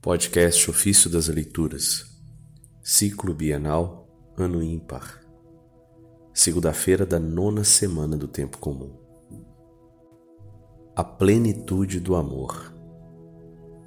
Podcast 0.00 0.70
Ofício 0.70 1.10
das 1.10 1.26
Leituras, 1.26 2.06
Ciclo 2.80 3.34
Bienal, 3.34 4.08
Ano 4.36 4.62
Ímpar, 4.62 5.20
segunda-feira 6.32 7.04
da 7.04 7.18
nona 7.18 7.64
semana 7.64 8.16
do 8.16 8.28
Tempo 8.28 8.58
Comum. 8.58 8.92
A 10.94 11.02
Plenitude 11.02 11.98
do 11.98 12.14
Amor, 12.14 12.72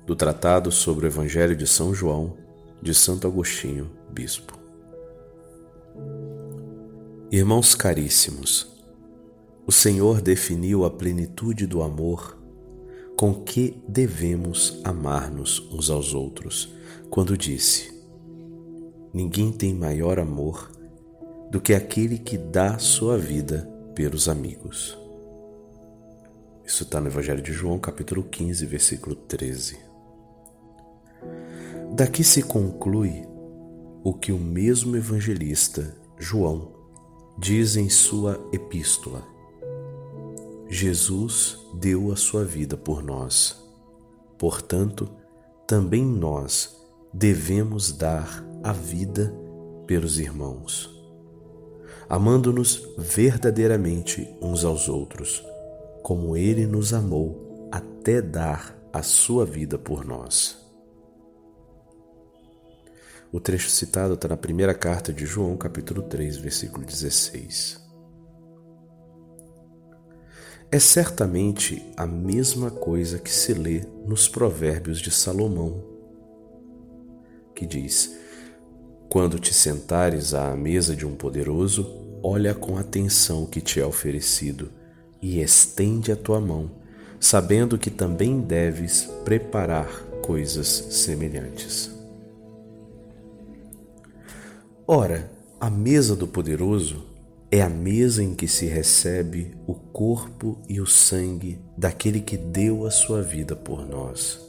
do 0.06 0.14
Tratado 0.14 0.70
sobre 0.70 1.06
o 1.06 1.08
Evangelho 1.08 1.56
de 1.56 1.66
São 1.66 1.94
João, 1.94 2.38
de 2.82 2.94
Santo 2.94 3.26
Agostinho, 3.26 3.90
Bispo. 4.10 4.60
Irmãos 7.32 7.74
caríssimos, 7.74 8.84
o 9.66 9.72
Senhor 9.72 10.22
definiu 10.22 10.84
a 10.84 10.92
plenitude 10.92 11.66
do 11.66 11.82
amor 11.82 12.41
com 13.22 13.36
que 13.36 13.80
devemos 13.88 14.82
amar-nos 14.84 15.60
uns 15.72 15.92
aos 15.92 16.12
outros, 16.12 16.74
quando 17.08 17.38
disse: 17.38 17.94
Ninguém 19.14 19.52
tem 19.52 19.76
maior 19.76 20.18
amor 20.18 20.72
do 21.52 21.62
que 21.62 21.76
aquele 21.76 22.18
que 22.18 22.36
dá 22.36 22.80
sua 22.80 23.20
vida 23.20 23.70
pelos 23.94 24.28
amigos. 24.28 24.98
Isso 26.66 26.82
está 26.82 27.00
no 27.00 27.10
Evangelho 27.10 27.44
de 27.44 27.54
João, 27.54 27.78
capítulo 27.78 28.24
15, 28.24 28.66
versículo 28.66 29.16
13. 29.16 29.78
Daqui 31.94 32.24
se 32.24 32.42
conclui 32.42 33.24
o 34.04 34.16
que 34.16 34.32
o 34.32 34.40
mesmo 34.40 34.98
evangelista, 34.98 35.96
João, 36.18 36.72
diz 37.38 37.76
em 37.76 37.88
sua 37.88 38.44
epístola 38.52 39.24
Jesus 40.74 41.60
deu 41.74 42.14
a 42.14 42.16
sua 42.16 42.46
vida 42.46 42.78
por 42.78 43.04
nós. 43.04 43.62
Portanto, 44.38 45.06
também 45.68 46.02
nós 46.02 46.78
devemos 47.14 47.92
dar 47.92 48.42
a 48.64 48.72
vida 48.72 49.36
pelos 49.86 50.18
irmãos, 50.18 50.90
amando-nos 52.08 52.88
verdadeiramente 52.98 54.34
uns 54.42 54.64
aos 54.64 54.88
outros, 54.88 55.44
como 56.02 56.38
Ele 56.38 56.66
nos 56.66 56.94
amou 56.94 57.68
até 57.70 58.22
dar 58.22 58.74
a 58.94 59.04
sua 59.04 59.46
vida 59.46 59.78
por 59.78 60.06
nós. 60.06 60.58
O 63.30 63.42
trecho 63.42 63.70
citado 63.70 64.14
está 64.14 64.30
na 64.30 64.38
primeira 64.38 64.74
carta 64.74 65.12
de 65.12 65.26
João, 65.26 65.58
capítulo 65.58 66.02
3, 66.04 66.38
versículo 66.38 66.86
16 66.86 67.81
é 70.72 70.80
certamente 70.80 71.84
a 71.98 72.08
mesma 72.08 72.72
coisa 72.72 73.20
que 73.20 73.32
se 73.32 73.54
lê 73.54 73.82
nos 74.06 74.28
Provérbios 74.28 75.00
de 75.00 75.12
Salomão, 75.12 75.84
que 77.54 77.66
diz: 77.66 78.16
Quando 79.10 79.38
te 79.38 79.54
sentares 79.54 80.34
à 80.34 80.56
mesa 80.56 80.96
de 80.96 81.06
um 81.06 81.16
poderoso, 81.16 81.86
olha 82.24 82.54
com 82.54 82.78
atenção 82.78 83.44
o 83.44 83.48
que 83.48 83.60
te 83.60 83.80
é 83.80 83.86
oferecido 83.86 84.72
e 85.22 85.42
estende 85.42 86.12
a 86.12 86.16
tua 86.16 86.40
mão, 86.40 86.72
sabendo 87.20 87.78
que 87.78 87.92
também 87.92 88.40
deves 88.40 89.10
preparar 89.24 89.88
coisas 90.22 90.68
semelhantes. 90.68 91.92
Ora, 94.88 95.30
a 95.60 95.70
mesa 95.70 96.16
do 96.16 96.28
poderoso 96.28 97.06
é 97.54 97.62
a 97.62 97.68
mesa 97.68 98.24
em 98.24 98.34
que 98.34 98.48
se 98.48 98.66
recebe 98.66 99.54
o 99.68 99.74
corpo 99.76 100.58
e 100.70 100.80
o 100.80 100.88
sangue 100.88 101.60
daquele 101.78 102.22
que 102.22 102.38
deu 102.38 102.86
a 102.86 102.92
sua 102.92 103.22
vida 103.22 103.58
por 103.58 103.86
nós. 103.86 104.40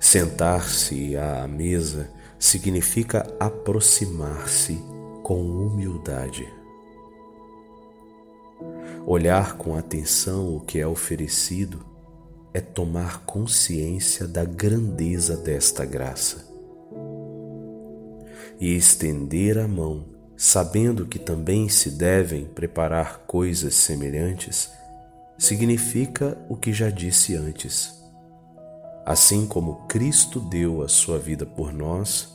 Sentar-se 0.00 1.18
à 1.18 1.46
mesa 1.46 2.08
significa 2.38 3.26
aproximar-se 3.38 4.82
com 5.22 5.42
humildade. 5.42 6.50
Olhar 9.06 9.58
com 9.58 9.76
atenção 9.76 10.56
o 10.56 10.60
que 10.60 10.78
é 10.78 10.86
oferecido 10.86 11.84
é 12.54 12.60
tomar 12.60 13.26
consciência 13.26 14.26
da 14.26 14.44
grandeza 14.46 15.36
desta 15.36 15.84
graça 15.84 16.48
e 18.58 18.74
estender 18.74 19.58
a 19.58 19.68
mão 19.68 20.13
sabendo 20.36 21.06
que 21.06 21.18
também 21.18 21.68
se 21.68 21.90
devem 21.90 22.44
preparar 22.44 23.20
coisas 23.26 23.74
semelhantes, 23.74 24.72
significa 25.38 26.36
o 26.48 26.56
que 26.56 26.72
já 26.72 26.90
disse 26.90 27.36
antes. 27.36 28.02
Assim 29.06 29.46
como 29.46 29.86
Cristo 29.86 30.40
deu 30.40 30.82
a 30.82 30.88
sua 30.88 31.18
vida 31.18 31.44
por 31.44 31.72
nós, 31.72 32.32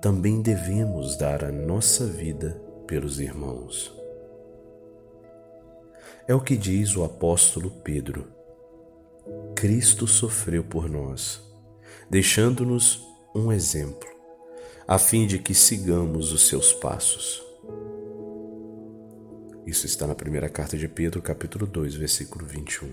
também 0.00 0.42
devemos 0.42 1.16
dar 1.16 1.44
a 1.44 1.52
nossa 1.52 2.06
vida 2.06 2.60
pelos 2.86 3.20
irmãos. 3.20 3.92
É 6.26 6.34
o 6.34 6.40
que 6.40 6.56
diz 6.56 6.96
o 6.96 7.04
apóstolo 7.04 7.70
Pedro. 7.70 8.28
Cristo 9.54 10.06
sofreu 10.06 10.64
por 10.64 10.88
nós, 10.88 11.40
deixando-nos 12.10 13.06
um 13.34 13.52
exemplo 13.52 14.11
a 14.92 14.98
fim 14.98 15.26
de 15.26 15.38
que 15.38 15.54
sigamos 15.54 16.32
os 16.32 16.48
seus 16.48 16.70
passos. 16.74 17.42
Isso 19.66 19.86
está 19.86 20.06
na 20.06 20.14
primeira 20.14 20.50
carta 20.50 20.76
de 20.76 20.86
Pedro, 20.86 21.22
capítulo 21.22 21.66
2, 21.66 21.94
versículo 21.94 22.44
21. 22.44 22.90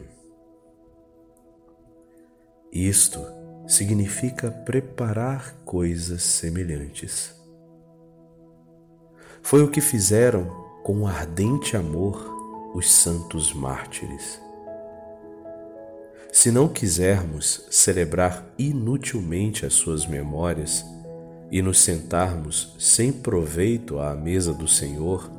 Isto 2.71 3.19
significa 3.67 4.49
preparar 4.49 5.55
coisas 5.65 6.23
semelhantes. 6.23 7.35
Foi 9.41 9.61
o 9.61 9.69
que 9.69 9.81
fizeram 9.81 10.45
com 10.85 11.05
ardente 11.05 11.75
amor 11.75 12.71
os 12.73 12.89
santos 12.89 13.51
mártires. 13.51 14.39
Se 16.31 16.49
não 16.49 16.69
quisermos 16.69 17.67
celebrar 17.69 18.53
inutilmente 18.57 19.65
as 19.65 19.73
suas 19.73 20.05
memórias, 20.05 20.85
e 21.51 21.61
nos 21.61 21.79
sentarmos 21.79 22.75
sem 22.77 23.11
proveito 23.11 23.99
à 23.99 24.15
mesa 24.15 24.53
do 24.53 24.67
Senhor, 24.67 25.29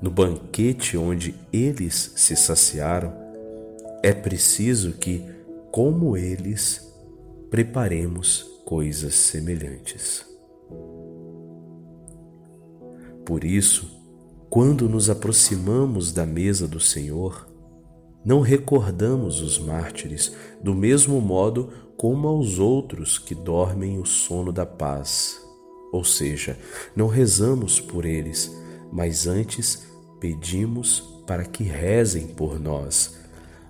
no 0.00 0.10
banquete 0.10 0.96
onde 0.96 1.34
eles 1.52 2.12
se 2.16 2.36
saciaram, 2.36 3.12
é 4.02 4.12
preciso 4.12 4.92
que, 4.92 5.24
como 5.70 6.16
eles, 6.16 6.90
preparemos 7.50 8.42
coisas 8.64 9.14
semelhantes. 9.14 10.24
Por 13.24 13.44
isso, 13.44 14.00
quando 14.48 14.88
nos 14.88 15.08
aproximamos 15.08 16.12
da 16.12 16.26
mesa 16.26 16.66
do 16.66 16.80
Senhor, 16.80 17.48
não 18.24 18.40
recordamos 18.40 19.40
os 19.40 19.58
mártires 19.58 20.32
do 20.62 20.74
mesmo 20.74 21.20
modo 21.20 21.70
como 22.00 22.28
aos 22.28 22.58
outros 22.58 23.18
que 23.18 23.34
dormem 23.34 23.98
o 23.98 24.06
sono 24.06 24.50
da 24.50 24.64
paz. 24.64 25.38
Ou 25.92 26.02
seja, 26.02 26.58
não 26.96 27.08
rezamos 27.08 27.78
por 27.78 28.06
eles, 28.06 28.50
mas 28.90 29.26
antes 29.26 29.86
pedimos 30.18 31.00
para 31.26 31.44
que 31.44 31.62
rezem 31.62 32.28
por 32.28 32.58
nós, 32.58 33.18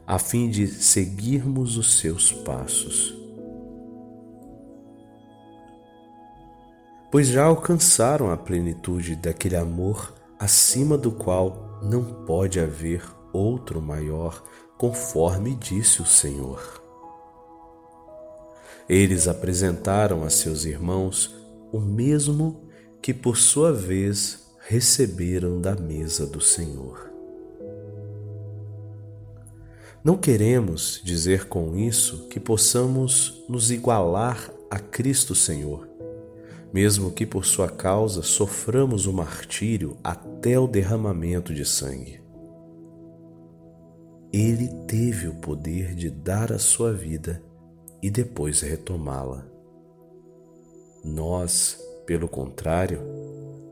a 0.07 0.17
fim 0.17 0.49
de 0.49 0.69
seguirmos 0.69 1.77
os 1.77 1.99
seus 1.99 2.33
passos. 2.33 3.13
Pois 7.11 7.27
já 7.27 7.43
alcançaram 7.47 8.31
a 8.31 8.37
plenitude 8.37 9.17
daquele 9.17 9.57
amor 9.57 10.15
acima 10.39 10.97
do 10.97 11.11
qual 11.11 11.81
não 11.83 12.25
pode 12.27 12.61
haver 12.61 13.03
outro 13.33 13.83
maior, 13.83 14.41
conforme 14.79 15.57
disse 15.57 16.01
o 16.01 16.07
Senhor. 16.07 16.90
Eles 18.91 19.29
apresentaram 19.29 20.25
a 20.25 20.31
seus 20.31 20.65
irmãos 20.65 21.33
o 21.73 21.79
mesmo 21.79 22.69
que, 23.01 23.15
por 23.15 23.37
sua 23.37 23.73
vez, 23.73 24.49
receberam 24.67 25.61
da 25.61 25.77
mesa 25.77 26.27
do 26.27 26.41
Senhor. 26.41 27.09
Não 30.03 30.17
queremos 30.17 31.01
dizer 31.05 31.47
com 31.47 31.77
isso 31.77 32.27
que 32.27 32.41
possamos 32.41 33.45
nos 33.49 33.71
igualar 33.71 34.51
a 34.69 34.81
Cristo 34.81 35.37
Senhor, 35.37 35.89
mesmo 36.73 37.13
que 37.13 37.25
por 37.25 37.45
sua 37.45 37.69
causa 37.69 38.23
soframos 38.23 39.07
o 39.07 39.13
martírio 39.13 39.99
até 40.03 40.59
o 40.59 40.67
derramamento 40.67 41.55
de 41.55 41.65
sangue. 41.65 42.21
Ele 44.33 44.67
teve 44.89 45.29
o 45.29 45.37
poder 45.37 45.95
de 45.95 46.11
dar 46.11 46.53
a 46.53 46.59
sua 46.59 46.93
vida 46.93 47.41
e 48.03 48.11
depois 48.11 48.61
retomá-la. 48.61 49.47
Nós, 51.05 51.79
pelo 52.07 52.29
contrário, 52.29 53.01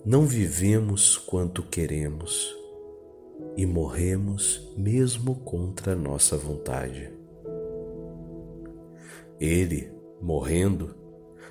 não 0.04 0.24
vivemos 0.26 1.16
quanto 1.16 1.62
queremos 1.62 2.54
e 3.56 3.66
morremos 3.66 4.72
mesmo 4.76 5.34
contra 5.34 5.94
nossa 5.94 6.36
vontade. 6.36 7.10
Ele, 9.40 9.92
morrendo, 10.20 10.94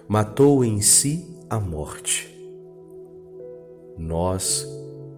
matou 0.07 0.63
em 0.63 0.81
si 0.81 1.27
a 1.49 1.59
morte. 1.59 2.33
Nós, 3.97 4.67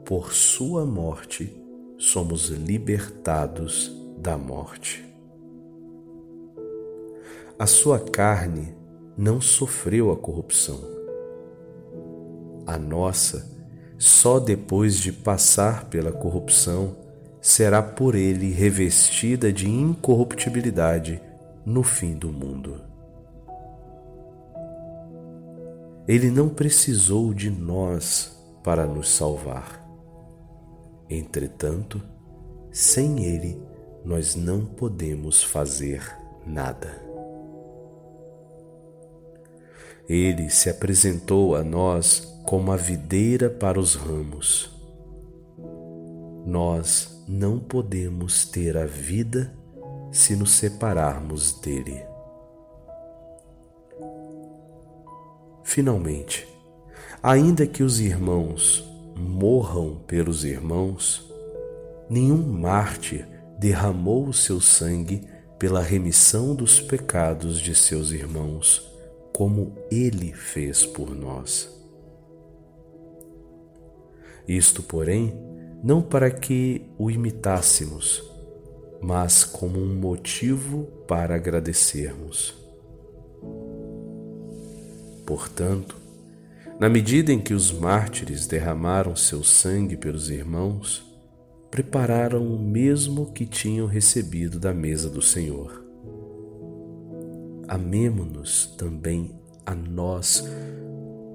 por 0.05 0.33
sua 0.33 0.85
morte, 0.85 1.55
somos 1.97 2.49
libertados 2.49 3.91
da 4.17 4.37
morte. 4.37 5.08
A 7.59 7.67
sua 7.67 7.99
carne 7.99 8.73
não 9.17 9.41
sofreu 9.41 10.13
a 10.13 10.15
corrupção. 10.15 10.79
A 12.65 12.77
nossa, 12.77 13.51
só 13.97 14.39
depois 14.39 14.95
de 14.95 15.11
passar 15.11 15.89
pela 15.89 16.09
corrupção, 16.09 16.95
será 17.41 17.83
por 17.83 18.15
ele 18.15 18.49
revestida 18.53 19.51
de 19.51 19.67
incorruptibilidade 19.69 21.21
no 21.65 21.83
fim 21.83 22.13
do 22.13 22.31
mundo. 22.31 22.81
Ele 26.07 26.31
não 26.31 26.47
precisou 26.47 27.33
de 27.33 27.51
nós 27.51 28.41
para 28.63 28.87
nos 28.87 29.09
salvar. 29.09 29.85
Entretanto, 31.09 32.01
sem 32.71 33.25
Ele, 33.25 33.61
nós 34.05 34.33
não 34.33 34.65
podemos 34.65 35.43
fazer 35.43 36.01
nada. 36.47 37.08
Ele 40.09 40.49
se 40.49 40.71
apresentou 40.71 41.55
a 41.55 41.63
nós 41.63 42.35
como 42.43 42.71
a 42.71 42.75
videira 42.75 43.47
para 43.47 43.79
os 43.79 43.93
ramos. 43.93 44.71
Nós 46.43 47.23
não 47.27 47.59
podemos 47.59 48.43
ter 48.43 48.75
a 48.75 48.87
vida 48.87 49.53
se 50.11 50.35
nos 50.35 50.53
separarmos 50.53 51.59
dele. 51.59 52.01
Finalmente, 55.63 56.47
ainda 57.21 57.67
que 57.67 57.83
os 57.83 57.99
irmãos 57.99 58.83
morram 59.15 59.97
pelos 60.07 60.43
irmãos, 60.43 61.31
nenhum 62.09 62.41
mártir 62.51 63.27
derramou 63.59 64.25
o 64.27 64.33
seu 64.33 64.59
sangue 64.59 65.21
pela 65.59 65.83
remissão 65.83 66.55
dos 66.55 66.79
pecados 66.79 67.59
de 67.59 67.75
seus 67.75 68.09
irmãos, 68.09 68.89
como 69.39 69.73
ele 69.89 70.33
fez 70.33 70.85
por 70.85 71.15
nós. 71.15 71.73
Isto, 74.45 74.83
porém, 74.83 75.33
não 75.81 76.01
para 76.01 76.29
que 76.29 76.85
o 76.97 77.09
imitássemos, 77.09 78.21
mas 79.01 79.45
como 79.45 79.79
um 79.79 79.95
motivo 79.95 80.87
para 81.07 81.35
agradecermos. 81.35 82.53
Portanto, 85.25 85.95
na 86.77 86.89
medida 86.89 87.31
em 87.31 87.39
que 87.39 87.53
os 87.53 87.71
mártires 87.71 88.45
derramaram 88.45 89.15
seu 89.15 89.41
sangue 89.41 89.95
pelos 89.95 90.29
irmãos, 90.29 91.01
prepararam 91.71 92.45
o 92.45 92.59
mesmo 92.59 93.31
que 93.31 93.45
tinham 93.45 93.87
recebido 93.87 94.59
da 94.59 94.73
mesa 94.73 95.09
do 95.09 95.21
Senhor. 95.21 95.88
Amemo-nos 97.69 98.65
também 98.77 99.39
a 99.63 99.75
nós 99.75 100.43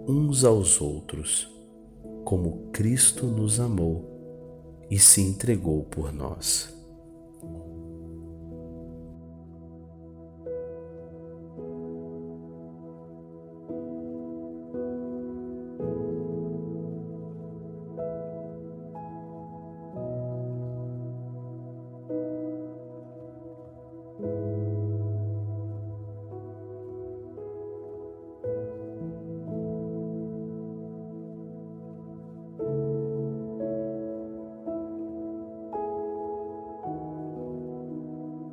uns 0.08 0.42
aos 0.42 0.80
outros, 0.80 1.48
como 2.24 2.72
Cristo 2.72 3.24
nos 3.24 3.60
amou 3.60 4.84
e 4.90 4.98
se 4.98 5.20
entregou 5.20 5.84
por 5.84 6.12
nós. 6.12 6.74